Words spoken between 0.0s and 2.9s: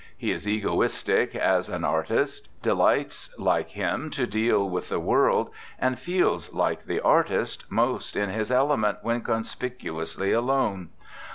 He is egoistic as an artist, de